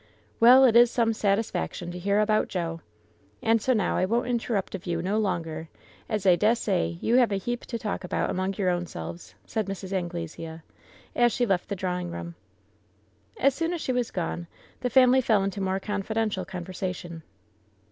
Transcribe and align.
'Well, 0.39 0.65
it 0.65 0.75
is 0.75 0.89
some 0.89 1.13
satisfaction 1.13 1.91
to 1.91 1.99
hear 1.99 2.19
about 2.21 2.47
Joe. 2.47 2.81
And 3.43 3.61
so 3.61 3.71
now 3.71 3.97
I 3.97 4.05
won't 4.05 4.25
interrupt 4.25 4.73
of 4.73 4.87
you 4.87 4.99
no 4.99 5.19
longer, 5.19 5.69
as 6.09 6.25
I 6.25 6.35
dessay 6.35 6.97
you 7.01 7.17
have 7.17 7.31
a 7.31 7.35
heap 7.35 7.67
to 7.67 7.77
talk 7.77 8.03
about 8.03 8.31
among 8.31 8.55
your 8.55 8.71
ownselves," 8.71 9.35
said 9.45 9.67
Mrs. 9.67 9.93
Anglesea, 9.93 10.63
as 11.15 11.31
she 11.31 11.45
left 11.45 11.69
the 11.69 11.75
drawing 11.75 12.09
room. 12.09 12.33
As 13.39 13.53
soon 13.53 13.73
as 13.73 13.81
she 13.81 13.91
was 13.93 14.09
gone 14.09 14.47
the 14.79 14.89
family 14.89 15.21
fell 15.21 15.43
into 15.43 15.61
more 15.61 15.79
confidential 15.79 16.45
conversation. 16.45 17.21